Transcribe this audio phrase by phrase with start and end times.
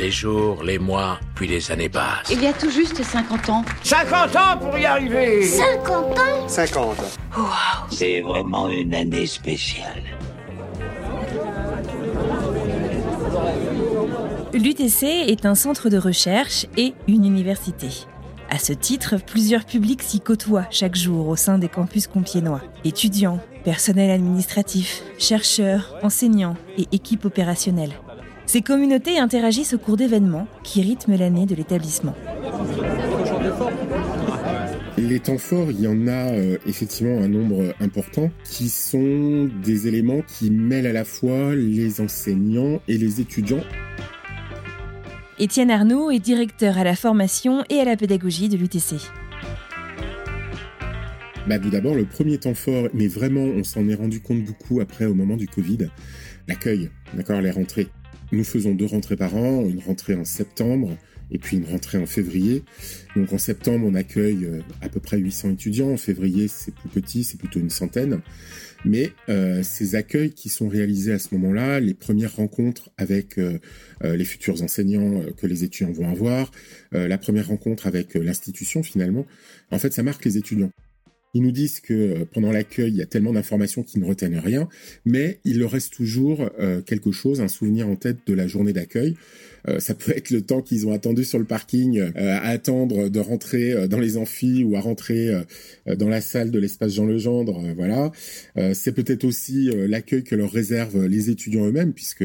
[0.00, 2.30] Les jours, les mois, puis les années passent.
[2.30, 3.62] Il y a tout juste 50 ans.
[3.82, 6.96] 50 ans pour y arriver 50 ans 50.
[7.36, 7.44] Wow.
[7.90, 10.02] C'est vraiment une année spéciale.
[14.54, 17.88] L'UTC est un centre de recherche et une université.
[18.48, 22.62] À ce titre, plusieurs publics s'y côtoient chaque jour au sein des campus compiénois.
[22.84, 27.92] Étudiants, personnel administratif, chercheurs, enseignants et équipes opérationnelles.
[28.50, 32.16] Ces communautés interagissent au cours d'événements qui rythment l'année de l'établissement.
[34.98, 39.86] Les temps forts, il y en a euh, effectivement un nombre important qui sont des
[39.86, 43.62] éléments qui mêlent à la fois les enseignants et les étudiants.
[45.38, 48.96] Étienne Arnaud est directeur à la formation et à la pédagogie de l'UTC.
[51.46, 54.80] Bah, tout d'abord, le premier temps fort, mais vraiment, on s'en est rendu compte beaucoup
[54.80, 55.88] après au moment du Covid,
[56.48, 57.86] l'accueil, d'accord, les rentrées.
[58.32, 60.96] Nous faisons deux rentrées par an, une rentrée en septembre
[61.32, 62.64] et puis une rentrée en février.
[63.16, 65.90] Donc en septembre, on accueille euh, à peu près 800 étudiants.
[65.90, 68.20] En février, c'est plus petit, c'est plutôt une centaine.
[68.84, 73.58] Mais euh, ces accueils qui sont réalisés à ce moment-là, les premières rencontres avec euh,
[74.02, 76.50] les futurs enseignants que les étudiants vont avoir,
[76.92, 79.26] la première rencontre avec l'institution finalement,
[79.70, 80.72] en fait, ça marque les étudiants.
[81.32, 84.68] Ils nous disent que pendant l'accueil, il y a tellement d'informations qu'ils ne retiennent rien,
[85.04, 88.72] mais il leur reste toujours euh, quelque chose, un souvenir en tête de la journée
[88.72, 89.16] d'accueil.
[89.68, 93.08] Euh, ça peut être le temps qu'ils ont attendu sur le parking, euh, à attendre
[93.08, 95.30] de rentrer dans les amphis ou à rentrer
[95.86, 97.62] dans la salle de l'espace Jean Legendre.
[97.76, 98.10] voilà.
[98.72, 102.24] C'est peut-être aussi l'accueil que leur réservent les étudiants eux-mêmes, puisque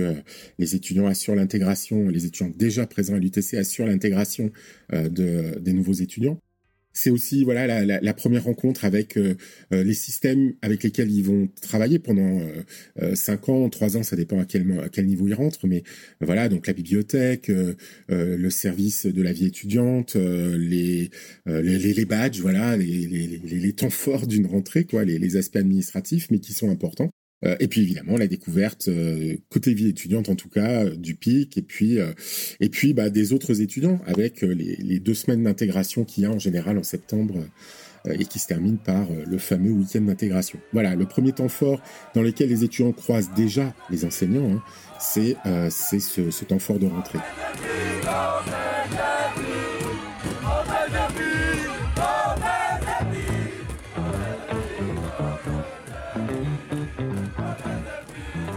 [0.59, 4.51] les étudiants assurent l'intégration, les étudiants déjà présents à l'UTC assurent l'intégration
[4.91, 6.39] de, des nouveaux étudiants.
[6.97, 9.35] C'est aussi voilà la, première rencontre avec euh,
[9.73, 12.63] euh, les systèmes avec lesquels ils vont travailler pendant euh,
[13.01, 15.83] euh cinq ans, trois ans, ça dépend à quel à quel niveau ils rentrent, mais
[16.21, 17.51] voilà donc la bibliothèque,
[18.09, 21.09] le service de la vie étudiante, les,
[21.45, 26.39] les, badges, voilà les, les, les temps forts d'une rentrée quoi, les aspects administratifs, mais
[26.39, 27.11] qui sont importants.
[27.43, 31.15] Euh, et puis évidemment la découverte euh, côté vie étudiante en tout cas euh, du
[31.15, 31.97] PIC et puis
[32.59, 36.39] et puis bah, des autres étudiants avec les, deux semaines d'intégration qu'il y a en
[36.39, 37.45] général en septembre
[38.07, 40.59] et qui se termine par le fameux week-end d'intégration.
[40.73, 41.81] Voilà, le premier temps fort
[42.13, 44.63] dans lequel les étudiants croisent déjà les enseignants, hein,
[44.99, 47.19] c'est euh, ce, ce temps fort de rentrée.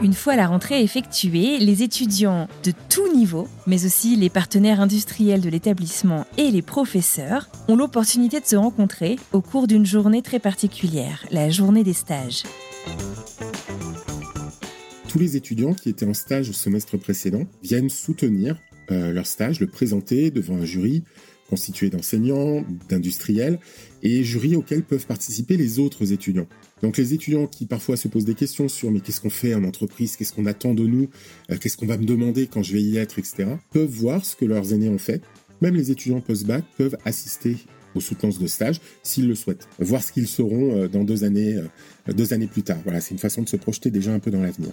[0.09, 5.43] Une fois la rentrée effectuée, les étudiants de tout niveau, mais aussi les partenaires industriels
[5.43, 10.39] de l'établissement et les professeurs, ont l'opportunité de se rencontrer au cours d'une journée très
[10.39, 12.45] particulière, la journée des stages.
[15.09, 18.59] Tous les étudiants qui étaient en stage au semestre précédent viennent soutenir
[18.91, 21.05] euh, leur stage, le présenter devant un jury
[21.49, 23.59] constitué d'enseignants, d'industriels
[24.03, 26.47] et jury auxquels peuvent participer les autres étudiants.
[26.83, 29.65] Donc les étudiants qui parfois se posent des questions sur mais qu'est-ce qu'on fait en
[29.65, 31.09] entreprise, qu'est-ce qu'on attend de nous,
[31.51, 34.37] euh, qu'est-ce qu'on va me demander quand je vais y être, etc., peuvent voir ce
[34.37, 35.23] que leurs aînés ont fait.
[35.61, 37.57] Même les étudiants post-bac peuvent assister
[37.95, 41.57] aux soutenances de stage s'ils le souhaitent, voir ce qu'ils seront euh, dans deux années,
[41.57, 42.79] euh, deux années plus tard.
[42.85, 44.73] Voilà, c'est une façon de se projeter déjà un peu dans l'avenir.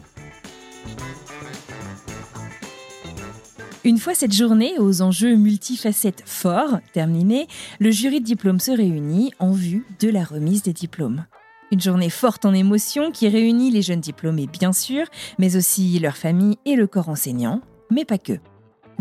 [3.86, 7.48] Une fois cette journée aux enjeux multifacettes forts terminée,
[7.80, 11.26] le jury de diplôme se réunit en vue de la remise des diplômes.
[11.72, 15.06] Une journée forte en émotions qui réunit les jeunes diplômés bien sûr,
[15.38, 18.40] mais aussi leur famille et le corps enseignant, mais pas que.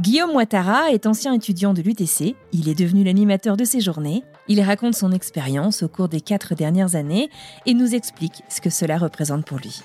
[0.01, 4.61] Guillaume Ouattara est ancien étudiant de l'UTC, il est devenu l'animateur de ces journées, il
[4.61, 7.31] raconte son expérience au cours des quatre dernières années
[7.65, 9.81] et nous explique ce que cela représente pour lui.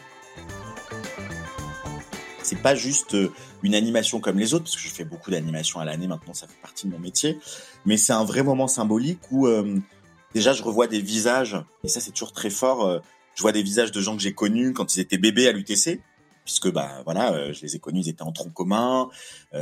[2.50, 5.80] C'est pas juste euh, une animation comme les autres, parce que je fais beaucoup d'animations
[5.80, 7.38] à l'année maintenant, ça fait partie de mon métier,
[7.86, 9.78] mais c'est un vrai moment symbolique où euh,
[10.34, 12.88] déjà je revois des visages et ça c'est toujours très fort.
[12.88, 13.00] Euh,
[13.36, 16.01] je vois des visages de gens que j'ai connus quand ils étaient bébés à l'UTC,
[16.44, 19.10] puisque bah voilà, je les ai connus, ils étaient en tronc commun.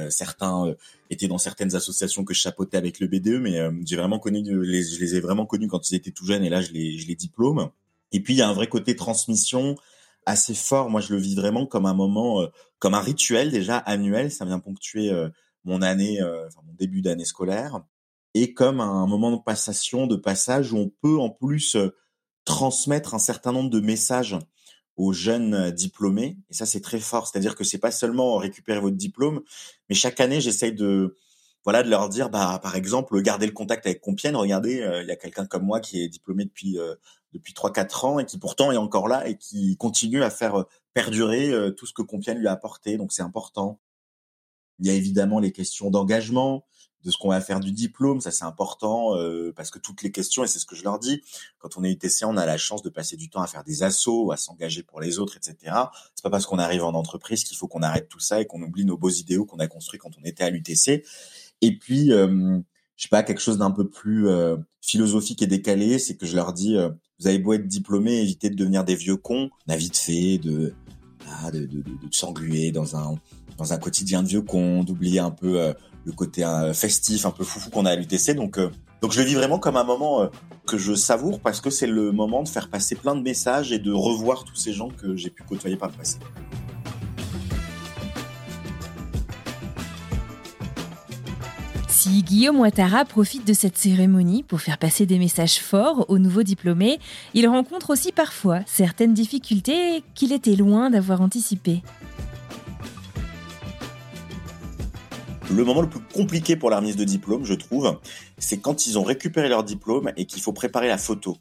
[0.10, 0.74] Certains
[1.10, 4.82] étaient dans certaines associations que je chapeautais avec le BDE, mais j'ai vraiment connu, les,
[4.82, 7.06] je les ai vraiment connus quand ils étaient tout jeunes et là je les, je
[7.06, 7.70] les diplôme.
[8.14, 9.76] Et puis il y a un vrai côté transmission
[10.28, 10.90] assez fort.
[10.90, 12.48] Moi je le vis vraiment comme un moment,
[12.80, 14.32] comme un rituel déjà annuel.
[14.32, 15.12] Ça vient ponctuer
[15.64, 17.82] mon année, enfin mon début d'année scolaire
[18.42, 21.96] et comme un moment de passation, de passage où on peut en plus euh,
[22.46, 24.38] transmettre un certain nombre de messages
[24.96, 26.38] aux jeunes euh, diplômés.
[26.50, 27.28] Et ça, c'est très fort.
[27.28, 29.42] C'est-à-dire que c'est pas seulement récupérer votre diplôme,
[29.90, 31.18] mais chaque année, j'essaye de,
[31.64, 34.36] voilà, de leur dire, bah, par exemple, garder le contact avec Compiègne.
[34.36, 36.78] Regardez, euh, il y a quelqu'un comme moi qui est diplômé depuis
[37.34, 40.66] depuis trois quatre ans et qui pourtant est encore là et qui continue à faire
[40.94, 42.98] perdurer tout ce que Compiègne lui a apporté.
[42.98, 43.80] Donc c'est important.
[44.80, 46.66] Il y a évidemment les questions d'engagement,
[47.04, 50.12] de ce qu'on va faire du diplôme, ça c'est important euh, parce que toutes les
[50.12, 51.22] questions et c'est ce que je leur dis,
[51.58, 53.84] quand on est UTC, on a la chance de passer du temps à faire des
[53.84, 55.74] assauts, à s'engager pour les autres, etc.
[56.16, 58.62] C'est pas parce qu'on arrive en entreprise qu'il faut qu'on arrête tout ça et qu'on
[58.62, 61.06] oublie nos beaux idéaux qu'on a construits quand on était à l'UTC.
[61.62, 62.60] Et puis, euh,
[62.98, 66.36] je sais pas, quelque chose d'un peu plus euh, philosophique et décalé, c'est que je
[66.36, 66.90] leur dis, euh,
[67.20, 69.50] vous avez beau être diplômé, évitez de devenir des vieux cons.
[69.68, 70.74] On a vite fait de,
[71.30, 73.16] ah, de, de, s'engluer dans un
[73.58, 75.74] dans un quotidien de vieux cons, d'oublier un peu euh,
[76.06, 78.36] le côté festif, un peu foufou qu'on a à l'UTC.
[78.36, 78.60] Donc
[79.02, 80.30] donc je le vis vraiment comme un moment
[80.68, 83.80] que je savoure parce que c'est le moment de faire passer plein de messages et
[83.80, 86.18] de revoir tous ces gens que j'ai pu côtoyer par le passé.
[92.00, 96.44] Si Guillaume Ouattara profite de cette cérémonie pour faire passer des messages forts aux nouveaux
[96.44, 97.00] diplômés,
[97.34, 101.82] il rencontre aussi parfois certaines difficultés qu'il était loin d'avoir anticipées.
[105.50, 107.98] Le moment le plus compliqué pour la remise de diplôme, je trouve,
[108.38, 111.38] c'est quand ils ont récupéré leur diplôme et qu'il faut préparer la photo.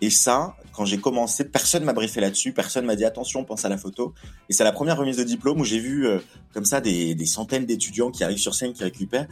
[0.00, 3.68] Et ça, quand j'ai commencé, personne m'a briefé là-dessus, personne m'a dit attention, pense à
[3.68, 4.14] la photo.
[4.48, 6.18] Et c'est la première remise de diplôme où j'ai vu euh,
[6.54, 9.26] comme ça des, des centaines d'étudiants qui arrivent sur scène, qui récupèrent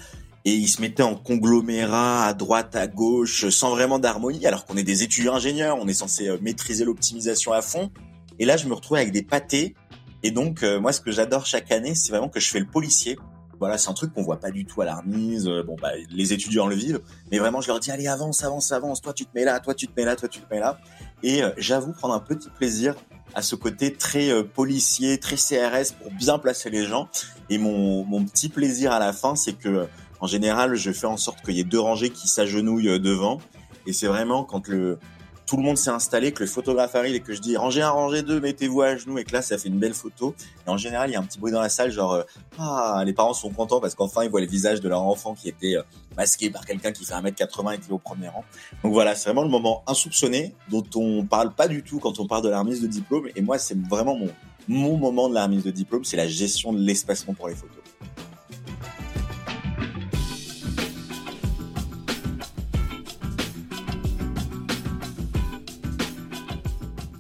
[0.44, 4.76] et ils se mettaient en conglomérat à droite, à gauche, sans vraiment d'harmonie, alors qu'on
[4.78, 7.90] est des étudiants ingénieurs, on est censé euh, maîtriser l'optimisation à fond.
[8.38, 9.74] Et là, je me retrouve avec des pâtés.
[10.22, 12.66] Et donc, euh, moi, ce que j'adore chaque année, c'est vraiment que je fais le
[12.66, 13.18] policier.
[13.58, 15.48] Voilà, c'est un truc qu'on voit pas du tout à la remise.
[15.48, 17.00] Euh, bon, bah, les étudiants le vivent,
[17.30, 19.00] mais vraiment, je leur dis allez, avance, avance, avance.
[19.00, 20.78] Toi, tu te mets là, toi, tu te mets là, toi, tu te mets là.
[21.22, 22.94] Et j'avoue prendre un petit plaisir
[23.34, 27.08] à ce côté très policier, très CRS pour bien placer les gens.
[27.50, 29.88] Et mon, mon petit plaisir à la fin, c'est que
[30.20, 33.40] en général, je fais en sorte qu'il y ait deux rangées qui s'agenouillent euh, devant.
[33.86, 34.98] Et c'est vraiment quand le
[35.48, 37.88] tout le monde s'est installé, que le photographe arrive et que je dis rangez un,
[37.88, 40.34] rangez deux, mettez-vous à genoux et que là ça fait une belle photo.
[40.66, 42.22] Et en général, il y a un petit bruit dans la salle, genre euh,
[42.58, 45.48] ah les parents sont contents parce qu'enfin ils voient le visage de leur enfant qui
[45.48, 45.82] était euh,
[46.18, 48.44] masqué par quelqu'un qui fait 1m80 et qui est au premier rang.
[48.84, 52.26] Donc voilà, c'est vraiment le moment insoupçonné dont on parle pas du tout quand on
[52.26, 53.28] parle de la remise de diplôme.
[53.34, 54.28] Et moi, c'est vraiment mon
[54.68, 57.87] mon moment de la remise de diplôme, c'est la gestion de l'espacement pour les photos.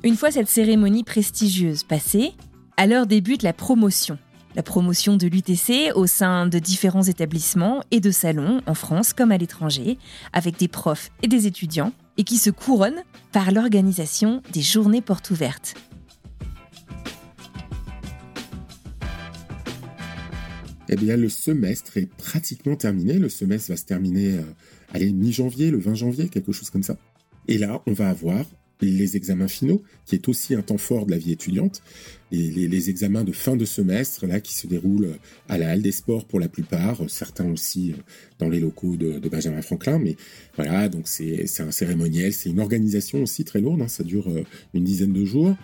[0.08, 2.32] Une fois cette cérémonie prestigieuse passée,
[2.78, 4.16] alors débute la promotion.
[4.56, 9.32] La promotion de l'UTC au sein de différents établissements et de salons en France comme
[9.32, 9.98] à l'étranger,
[10.32, 13.02] avec des profs et des étudiants, et qui se couronne
[13.32, 15.74] par l'organisation des journées portes ouvertes.
[20.88, 23.18] Eh bien, le semestre est pratiquement terminé.
[23.18, 26.96] Le semestre va se terminer, euh, mi-janvier, le 20 janvier, quelque chose comme ça.
[27.46, 28.46] Et là, on va avoir
[28.80, 31.82] les examens finaux, qui est aussi un temps fort de la vie étudiante,
[32.30, 35.14] les, les, examens de fin de semestre, là, qui se déroulent
[35.48, 38.02] à la Halle des Sports pour la plupart, certains aussi euh,
[38.38, 40.16] dans les locaux de, Benjamin Franklin, mais
[40.56, 44.44] voilà, donc c'est un cérémoniel, c'est une organisation aussi très lourde, hein, ça dure euh,
[44.74, 45.56] une dizaine de jours.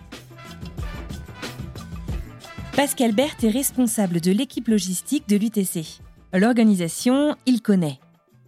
[2.75, 6.01] Pascal Berthe est responsable de l'équipe logistique de l'UTC.
[6.33, 7.99] L'organisation, il connaît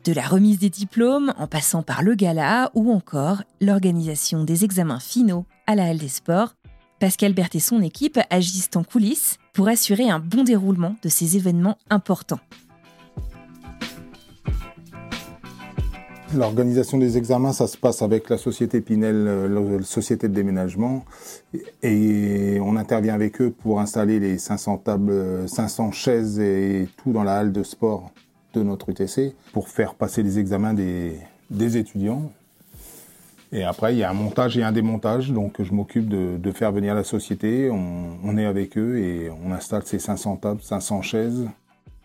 [0.08, 5.02] de la remise des diplômes en passant par le gala ou encore l'organisation des examens
[5.02, 6.56] finaux à la Halle des Sports,
[7.02, 11.36] Pascal Berthe et son équipe agissent en coulisses pour assurer un bon déroulement de ces
[11.36, 12.40] événements importants.
[16.34, 21.04] L'organisation des examens, ça se passe avec la société Pinel, euh, la société de déménagement,
[21.84, 27.24] et on intervient avec eux pour installer les 500 tables, 500 chaises et tout dans
[27.24, 28.12] la halle de sport
[28.58, 31.18] de notre UTC pour faire passer les examens des,
[31.50, 32.32] des étudiants.
[33.52, 35.32] Et après, il y a un montage et un démontage.
[35.32, 37.70] Donc, je m'occupe de, de, faire venir la société.
[37.72, 41.48] On, est avec eux et on installe ces 500 tables, 500 chaises.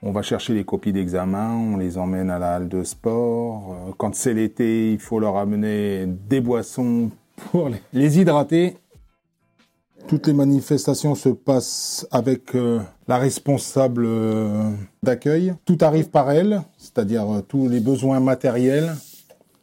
[0.04, 3.76] On va chercher les copies d'examen, on les emmène à la halle de sport.
[3.88, 7.10] Euh, quand c'est l'été, il faut leur amener des boissons
[7.50, 8.76] pour les hydrater.
[10.08, 12.80] Toutes les manifestations se passent avec euh,
[13.12, 14.70] la responsable euh,
[15.02, 15.52] d'accueil.
[15.66, 18.94] Tout arrive par elle, c'est-à-dire euh, tous les besoins matériels,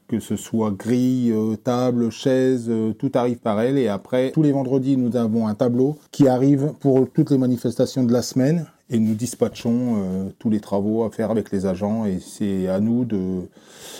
[0.07, 3.77] que ce soit grille, table, chaise, tout arrive par elle.
[3.77, 8.03] Et après, tous les vendredis, nous avons un tableau qui arrive pour toutes les manifestations
[8.03, 8.65] de la semaine.
[8.89, 12.05] Et nous dispatchons tous les travaux à faire avec les agents.
[12.05, 13.43] Et c'est à nous de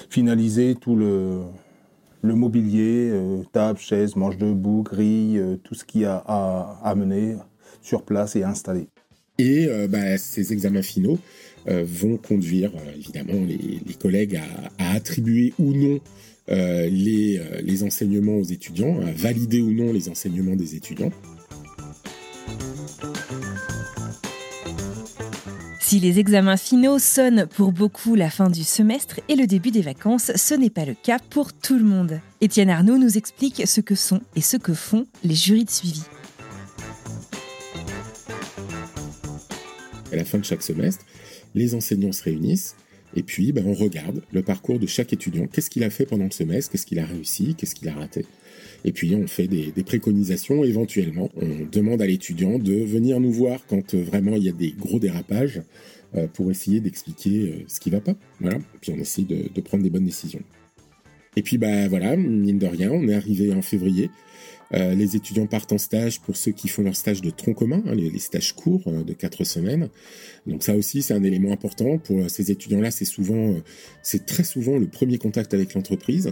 [0.09, 1.41] finaliser tout le,
[2.23, 7.35] mobilier, euh, table, chaise, manche debout, grille, euh, tout ce qui a à amener
[7.81, 8.89] sur place et installer.
[9.39, 11.17] Et euh, bah, ces examens finaux
[11.67, 14.39] vont conduire évidemment les, collègues
[14.79, 15.99] à, attribuer ou non
[16.47, 21.11] les, les enseignements aux étudiants, à valider ou non les enseignements des étudiants.
[25.89, 29.81] Si les examens finaux sonnent pour beaucoup la fin du semestre et le début des
[29.81, 32.19] vacances, ce n'est pas le cas pour tout le monde.
[32.41, 36.03] Étienne Arnaud nous explique ce que sont et ce que font les jurys de suivi.
[40.11, 41.05] À la fin de chaque semestre,
[41.55, 42.75] les enseignants se réunissent
[43.15, 45.47] et puis ben, on regarde le parcours de chaque étudiant.
[45.47, 46.71] Qu'est-ce qu'il a fait pendant le semestre?
[46.71, 47.55] Qu'est-ce qu'il a réussi?
[47.55, 48.25] Qu'est-ce qu'il a raté?
[48.85, 51.29] Et puis on fait des, préconisations éventuellement.
[51.35, 54.71] On demande à l'étudiant de venir nous voir quand euh, vraiment il y a des
[54.71, 55.61] gros dérapages
[56.15, 58.15] euh, pour essayer d'expliquer euh, ce qui va pas.
[58.39, 58.57] Voilà.
[58.57, 60.41] Et puis on essaie de, prendre des bonnes décisions.
[61.35, 64.09] Et puis bah voilà, mine de rien, on est arrivé en février.
[64.71, 67.95] Les étudiants partent en stage pour ceux qui font leur stage de tronc commun, hein,
[67.95, 69.89] les, stages courts de quatre semaines.
[70.45, 72.91] Donc ça aussi, c'est un élément important pour ces étudiants-là.
[72.91, 73.55] C'est souvent,
[74.03, 76.31] c'est très souvent le premier contact avec l'entreprise.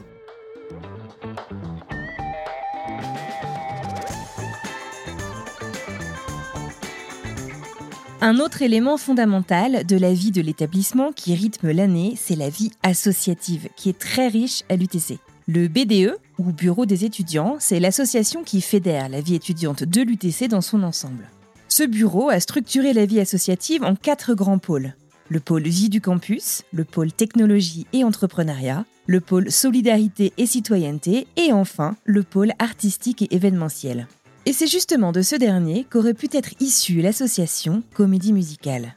[8.19, 12.71] Un autre élément fondamental de la vie de l'établissement qui rythme l'année, c'est la vie
[12.81, 15.19] associative, qui est très riche à l'UTC.
[15.47, 20.47] Le BDE, ou Bureau des étudiants, c'est l'association qui fédère la vie étudiante de l'UTC
[20.47, 21.29] dans son ensemble.
[21.69, 24.95] Ce bureau a structuré la vie associative en quatre grands pôles.
[25.29, 31.27] Le pôle vie du campus, le pôle technologie et entrepreneuriat, le pôle solidarité et citoyenneté
[31.35, 34.07] et enfin le pôle artistique et événementiel.
[34.45, 38.95] Et c'est justement de ce dernier qu'aurait pu être issue l'association Comédie Musicale.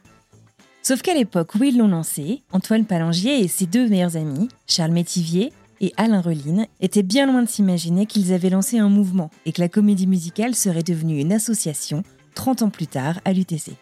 [0.81, 4.91] Sauf qu'à l'époque où ils l'ont lancé, Antoine Palangier et ses deux meilleurs amis, Charles
[4.91, 9.51] Métivier et Alain Reline, étaient bien loin de s'imaginer qu'ils avaient lancé un mouvement et
[9.51, 12.03] que la comédie musicale serait devenue une association
[12.35, 13.73] 30 ans plus tard à l'UTC.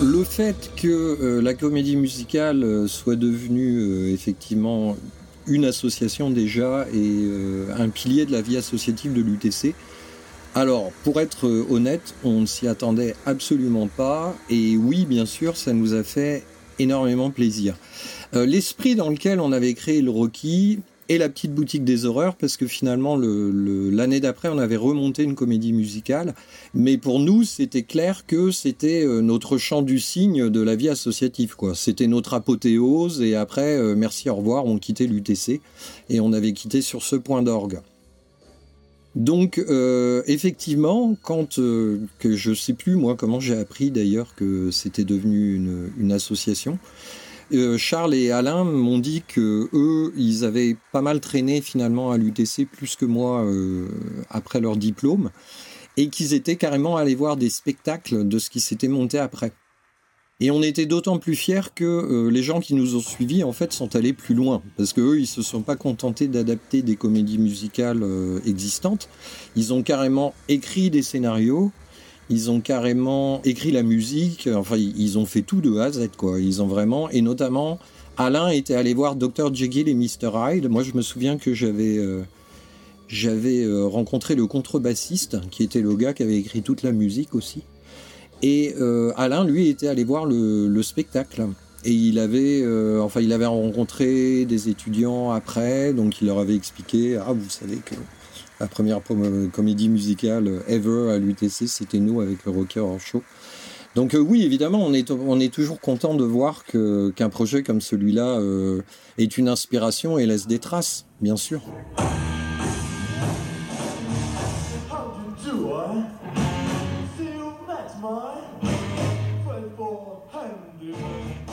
[0.00, 4.96] Le fait que euh, la comédie musicale euh, soit devenue euh, effectivement
[5.48, 7.26] une association déjà et
[7.78, 9.74] un pilier de la vie associative de l'UTC,
[10.54, 14.34] alors, pour être honnête, on ne s'y attendait absolument pas.
[14.50, 16.42] Et oui, bien sûr, ça nous a fait
[16.78, 17.76] énormément plaisir.
[18.34, 22.56] L'esprit dans lequel on avait créé le Rocky et la petite boutique des horreurs, parce
[22.56, 26.34] que finalement, l'année d'après, on avait remonté une comédie musicale.
[26.74, 30.88] Mais pour nous, c'était clair que c'était euh, notre chant du cygne de la vie
[30.88, 31.54] associative.
[31.74, 35.60] C'était notre apothéose, et après, euh, merci, au revoir, on quittait l'UTC,
[36.10, 37.80] et on avait quitté sur ce point d'orgue.
[39.14, 39.60] Donc
[40.26, 45.56] effectivement, quand que je sais plus moi comment j'ai appris d'ailleurs que c'était devenu
[45.98, 46.78] une association,
[47.52, 52.18] euh, Charles et Alain m'ont dit que eux, ils avaient pas mal traîné finalement à
[52.18, 53.88] l'UTC plus que moi euh,
[54.28, 55.30] après leur diplôme,
[55.96, 59.52] et qu'ils étaient carrément allés voir des spectacles de ce qui s'était monté après.
[60.40, 63.52] Et on était d'autant plus fiers que euh, les gens qui nous ont suivis en
[63.52, 66.94] fait sont allés plus loin parce que eux ils se sont pas contentés d'adapter des
[66.94, 68.04] comédies musicales
[68.46, 69.08] existantes,
[69.56, 71.72] ils ont carrément écrit des scénarios,
[72.30, 76.10] ils ont carrément écrit la musique, enfin ils ont fait tout de A à Z
[76.16, 76.40] quoi.
[76.40, 77.78] Ils ont vraiment et notamment
[78.16, 80.68] Alain était allé voir Dr Jekyll et Mr Hyde.
[80.68, 82.22] Moi je me souviens que j'avais euh,
[83.24, 87.62] euh, rencontré le contrebassiste qui était le gars qui avait écrit toute la musique aussi.
[88.42, 91.46] Et euh, Alain lui était allé voir le, le spectacle.
[91.84, 92.66] Et il avait,
[93.00, 97.76] enfin, il avait rencontré des étudiants après, donc il leur avait expliqué, ah, vous savez
[97.76, 97.94] que
[98.60, 99.00] la première
[99.52, 103.22] comédie musicale ever à l'UTC, c'était nous avec le Rocker en Show.
[103.94, 107.80] Donc euh, oui, évidemment, on est, on est toujours content de voir qu'un projet comme
[107.80, 108.82] celui-là euh,
[109.16, 111.62] est une inspiration et laisse des traces, bien sûr.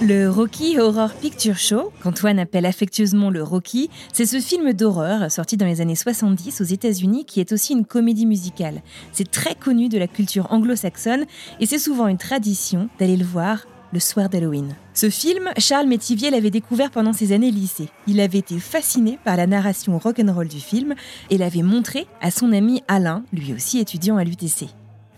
[0.07, 5.57] Le Rocky Horror Picture Show, qu'Antoine appelle affectueusement le Rocky, c'est ce film d'horreur sorti
[5.57, 8.83] dans les années 70 aux États-Unis qui est aussi une comédie musicale.
[9.13, 11.25] C'est très connu de la culture anglo-saxonne
[11.59, 14.75] et c'est souvent une tradition d'aller le voir le soir d'Halloween.
[14.93, 17.89] Ce film, Charles Métivier l'avait découvert pendant ses années lycée.
[18.05, 20.93] Il avait été fasciné par la narration rock'n'roll du film
[21.31, 24.67] et l'avait montré à son ami Alain, lui aussi étudiant à l'UTC.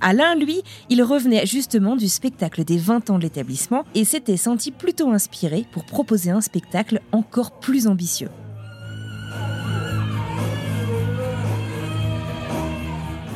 [0.02, 4.72] Alain, lui, il revenait justement du spectacle des 20 ans de l'établissement et s'était senti
[4.72, 8.30] plutôt inspiré pour proposer un spectacle encore plus ambitieux.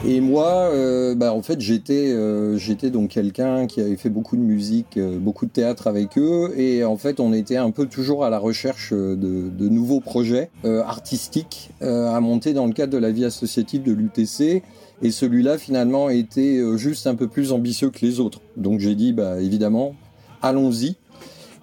[0.04, 2.58] Et moi, euh, bah, en fait, j'étais, euh,
[2.92, 6.84] donc quelqu'un qui avait fait beaucoup de musique, euh, beaucoup de théâtre avec eux, et
[6.84, 11.70] en fait, on était un peu toujours à la recherche de, de nouveaux projets artistiques
[11.82, 14.64] à monter dans le cadre de la vie associative de l'UTC.
[15.04, 18.42] Et celui-là, finalement, était juste un peu plus ambitieux que les autres.
[18.58, 19.94] Donc j'ai dit, bah, évidemment,
[20.42, 20.96] allons-y.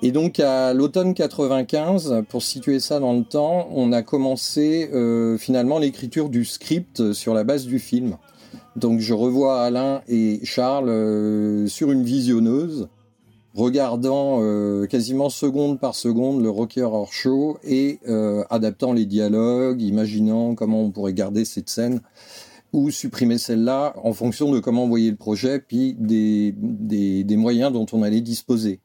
[0.00, 4.88] Et donc à l'automne 95, pour situer ça dans le temps, on a commencé
[5.38, 8.16] finalement l'écriture du script sur la base du film.
[8.76, 12.88] Donc je revois Alain et Charles euh, sur une visionneuse,
[13.54, 19.82] regardant euh, quasiment seconde par seconde le Rocker Horror Show et euh, adaptant les dialogues,
[19.82, 22.00] imaginant comment on pourrait garder cette scène
[22.72, 27.72] ou supprimer celle-là en fonction de comment on voyait le projet, puis des, des, moyens
[27.72, 28.80] dont on allait disposer.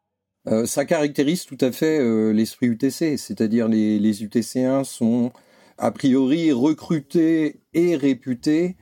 [0.63, 1.99] ça caractérise tout à fait
[2.31, 5.33] l'esprit UTC, c'est-à-dire les, les UTC1 sont
[5.77, 8.77] a priori recrutés et réputés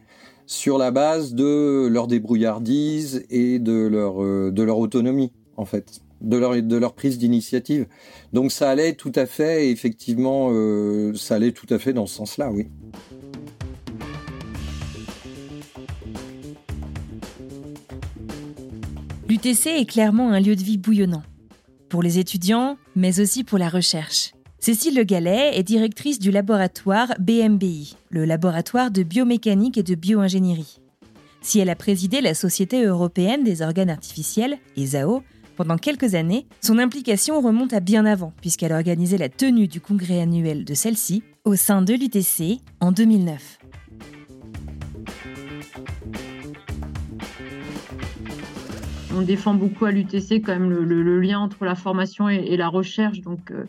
[0.51, 6.01] sur la base de leur débrouillardise et de leur, euh, de leur autonomie, en fait,
[6.19, 7.87] de leur, de leur prise d'initiative.
[8.33, 12.15] Donc ça allait tout à fait, effectivement, euh, ça allait tout à fait dans ce
[12.15, 12.67] sens-là, oui.
[19.29, 21.23] L'UTC est clairement un lieu de vie bouillonnant,
[21.87, 24.33] pour les étudiants, mais aussi pour la recherche.
[24.63, 30.77] Cécile Le Gallet est directrice du laboratoire BMBI, le laboratoire de biomécanique et de bioingénierie.
[31.41, 35.23] Si elle a présidé la Société européenne des organes artificiels, ESAO,
[35.55, 39.81] pendant quelques années, son implication remonte à bien avant, puisqu'elle a organisé la tenue du
[39.81, 43.57] congrès annuel de celle-ci au sein de l'UTC en 2009.
[49.15, 53.21] On défend beaucoup à l'UTC quand même le, lien entre la formation et, la recherche,
[53.21, 53.65] donc euh,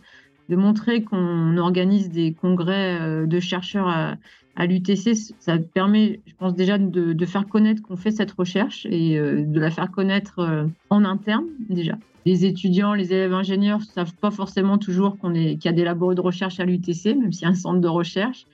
[0.48, 6.54] de montrer qu'on organise des congrès euh, de chercheurs à, l'UTC, ça permet, je pense
[6.54, 10.66] déjà, de, faire connaître qu'on fait cette recherche et euh, de la faire connaître euh,
[10.90, 11.94] en interne déjà.
[12.26, 15.84] Les étudiants, les élèves ingénieurs ne savent pas forcément toujours qu'on qu'il y a des
[15.84, 18.46] labos de recherche à l'UTC, même s'il y a un centre de recherche.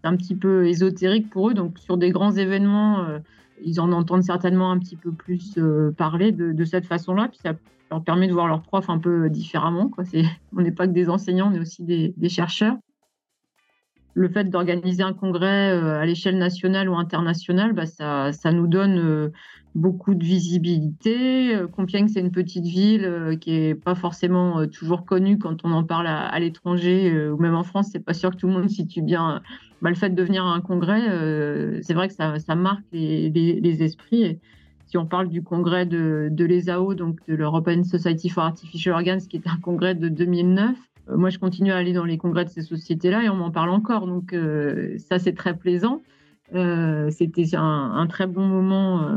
[0.00, 1.54] C'est un petit peu ésotérique pour eux.
[1.54, 3.06] Donc, sur des grands événements,
[3.64, 5.58] ils en entendent certainement un petit peu plus
[5.96, 7.28] parler de, cette façon-là.
[7.28, 7.54] Puis ça
[7.90, 9.88] leur permet de voir leurs profs un peu différemment.
[9.88, 10.04] Quoi.
[10.56, 12.76] on n'est pas que des enseignants, on est aussi des, chercheurs.
[14.16, 18.96] Le fait d'organiser un congrès euh, à l'échelle nationale ou internationale, bah, ça, nous donne
[18.98, 19.32] euh,
[19.74, 21.56] beaucoup de visibilité.
[21.56, 25.82] Euh, Compiègne, c'est une petite ville qui n'est pas forcément toujours connue quand on en
[25.82, 27.88] parle à, l'étranger ou même en France.
[27.90, 29.42] C'est pas sûr que tout le monde situe bien
[29.84, 31.02] bah, le fait de venir à un congrès.
[31.82, 34.38] c'est vrai que ça, marque les, esprits
[34.86, 39.36] si on parle du congrès de, l'ESAO, donc de l'European Society for Artificial Organs, qui
[39.36, 40.76] est un congrès de 2009,
[41.08, 43.50] euh, moi je continue à aller dans les congrès de ces sociétés-là et on m'en
[43.50, 44.06] parle encore.
[44.06, 46.02] Donc euh, ça c'est très plaisant.
[46.54, 49.10] Euh, c'était un, très bon moment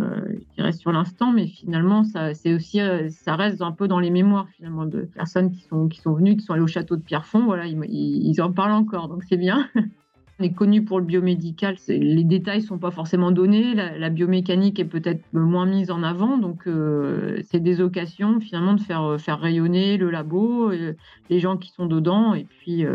[0.56, 4.48] qui reste sur l'instant, mais finalement, ça, aussi, ça reste un peu dans les mémoires
[4.56, 7.46] finalement de personnes qui sont qui sont venues, qui sont allées au château de Pierrefonds.
[7.46, 9.68] Voilà, ils en parlent encore, donc c'est bien.
[10.40, 14.86] On est connu pour le biomédical, les détails sont pas forcément donnés, la, biomécanique est
[14.86, 19.40] peut-être moins mise en avant, donc euh, c'est des occasions finalement de faire, euh, faire
[19.40, 20.94] rayonner le labo, euh,
[21.32, 22.86] les gens qui sont dedans, et puis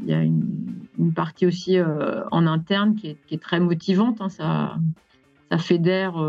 [0.00, 4.28] il y a une, partie aussi en interne qui est, très motivante, hein.
[4.28, 4.78] ça,
[5.52, 6.20] ça fédère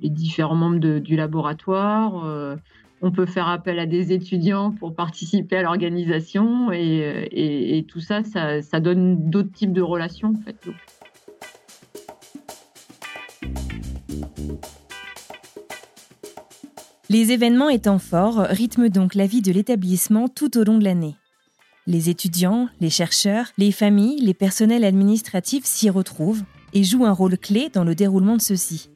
[0.00, 2.56] les différents membres du laboratoire
[3.02, 8.80] on peut faire appel à des étudiants pour participer à l'organisation et, tout ça, ça,
[8.80, 10.34] donne d'autres types de relations.
[17.08, 21.16] Les événements étant forts rythment donc la vie de l'établissement tout au long de l'année.
[21.86, 27.36] Les étudiants, les chercheurs, les familles, les personnels administratifs s'y retrouvent et jouent un rôle
[27.36, 28.89] clé dans le déroulement de ceux-ci.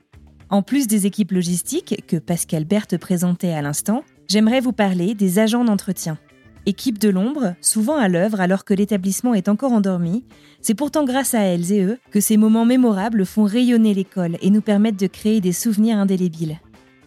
[0.55, 5.41] En plus des équipes logistiques que Pascal Berthe présentait à l'instant, j'aimerais vous parler des
[5.41, 6.17] agents d'entretien.
[6.65, 10.23] Équipe de l'ombre, souvent à l'œuvre alors que l'établissement est encore endormi,
[10.61, 14.51] c'est pourtant grâce à elles et eux que ces moments mémorables font rayonner l'école et
[14.51, 16.61] nous permettent de créer des souvenirs indélébiles.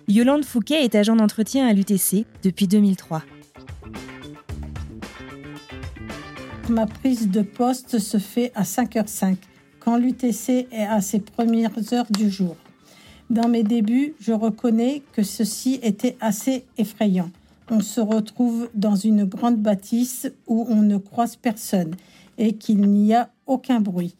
[0.10, 3.24] Yolande Fouquet est agent d'entretien à l'UTC depuis 2003.
[6.68, 9.38] Ma prise de poste se fait à 5h05,
[9.80, 12.58] quand l'UTC est à ses premières heures du jour.
[13.30, 17.30] Dans mes débuts, je reconnais que ceci était assez effrayant.
[17.70, 21.96] On se retrouve dans une grande bâtisse où on ne croise personne
[22.38, 24.16] et qu'il n'y a aucun bruit.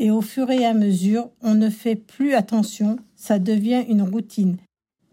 [0.00, 4.56] Et au fur et à mesure, on ne fait plus attention, ça devient une routine.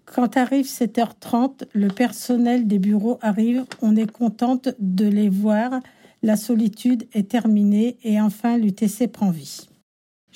[0.06, 5.82] Quand arrive 7h30, le personnel des bureaux arrive, on est contente de les voir,
[6.23, 9.67] la solitude est terminée et enfin l'UTC prend vie.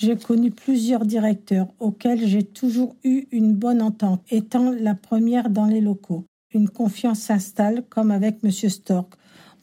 [0.02, 5.66] J'ai connu plusieurs directeurs auxquels j'ai toujours eu une bonne entente, étant la première dans
[5.66, 6.26] les locaux.
[6.52, 8.50] Une confiance s'installe comme avec M.
[8.50, 9.12] Stork.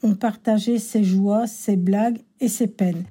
[0.02, 3.04] On partageait ses joies, ses blagues et ses peines.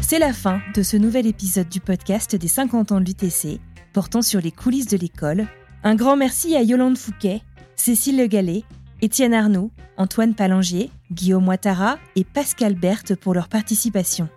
[0.00, 3.60] C'est la fin de ce nouvel épisode du podcast des 50 ans de l'UTC,
[3.92, 5.46] portant sur les coulisses de l'école.
[5.84, 7.42] Un grand merci à Yolande Fouquet,
[7.76, 8.64] Cécile Le Gallet,
[9.02, 14.28] Étienne Arnaud, Antoine Palangier, Guillaume Ouattara et Pascal Berthe pour leur participation.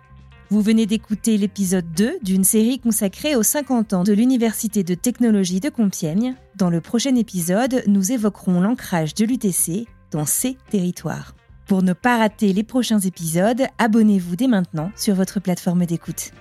[0.50, 5.60] Vous venez d'écouter l'épisode 2 d'une série consacrée aux 50 ans de l'Université de technologie
[5.60, 6.34] de Compiègne.
[6.56, 11.34] Dans le prochain épisode, nous évoquerons l'ancrage de l'UTC dans ces territoires.
[11.66, 16.32] Pour ne pas rater les prochains épisodes, abonnez-vous dès maintenant sur votre plateforme d'écoute.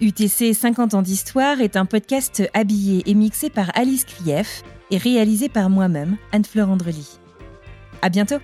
[0.00, 5.48] UTC 50 ans d'histoire est un podcast habillé et mixé par Alice Krief et réalisé
[5.48, 7.20] par moi-même, Anne-Fleur Andrely.
[8.02, 8.38] À bientôt!